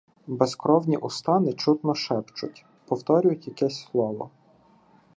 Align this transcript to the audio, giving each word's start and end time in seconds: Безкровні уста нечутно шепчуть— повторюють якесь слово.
Безкровні 0.27 0.97
уста 0.97 1.39
нечутно 1.39 1.95
шепчуть— 1.95 2.65
повторюють 2.85 3.47
якесь 3.47 3.79
слово. 3.91 4.29